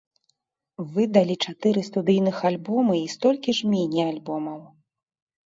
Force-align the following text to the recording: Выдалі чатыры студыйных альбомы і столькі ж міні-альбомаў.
Выдалі 0.95 1.35
чатыры 1.45 1.83
студыйных 1.89 2.37
альбомы 2.49 2.93
і 3.01 3.05
столькі 3.15 3.51
ж 3.61 3.71
міні-альбомаў. 3.75 4.59